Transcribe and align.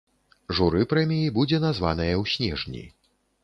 Журы 0.59 0.81
прэміі 0.93 1.29
будзе 1.37 1.61
названае 1.67 2.11
ў 2.21 2.35
снежні. 2.35 2.83